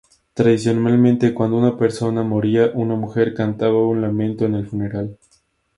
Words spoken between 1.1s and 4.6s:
cuando una persona moría, una mujer cantaba un lamento en